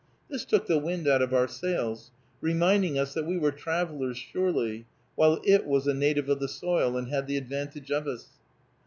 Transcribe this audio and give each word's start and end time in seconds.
This 0.31 0.45
took 0.45 0.65
the 0.65 0.79
wind 0.79 1.07
out 1.07 1.21
of 1.21 1.31
our 1.31 1.47
sails, 1.47 2.09
reminding 2.41 2.97
us 2.97 3.13
that 3.13 3.27
we 3.27 3.37
were 3.37 3.51
travelers 3.51 4.17
surely, 4.17 4.87
while 5.13 5.39
it 5.43 5.67
was 5.67 5.85
a 5.85 5.93
native 5.93 6.27
of 6.27 6.39
the 6.39 6.47
soil, 6.47 6.97
and 6.97 7.07
had 7.09 7.27
the 7.27 7.37
advantage 7.37 7.91
of 7.91 8.07
us. 8.07 8.27